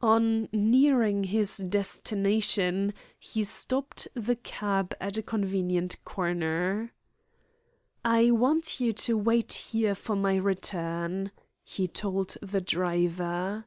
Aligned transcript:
On 0.00 0.48
nearing 0.54 1.24
his 1.24 1.58
destination 1.58 2.94
he 3.18 3.44
stopped 3.44 4.08
the 4.14 4.36
cab 4.36 4.94
at 5.02 5.18
a 5.18 5.22
convenient 5.22 6.02
corner. 6.02 6.94
"I 8.02 8.30
want 8.30 8.80
you 8.80 8.94
to 8.94 9.18
wait 9.18 9.52
here 9.52 9.94
for 9.94 10.16
my 10.16 10.36
return," 10.36 11.30
he 11.62 11.86
told 11.88 12.38
the 12.40 12.62
driver. 12.62 13.66